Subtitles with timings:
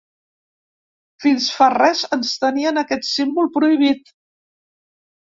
[1.25, 4.15] Fins fa res ens tenien aquest símbol prohibit.